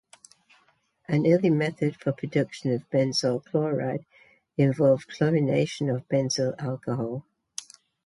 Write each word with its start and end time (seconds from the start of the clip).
An 1.07 1.27
early 1.27 1.51
method 1.51 1.95
for 1.95 2.11
production 2.11 2.73
of 2.73 2.89
benzoyl 2.89 3.45
chloride 3.45 4.03
involved 4.57 5.07
chlorination 5.11 5.93
of 5.95 6.09
benzyl 6.09 6.55
alcohol. 6.57 7.23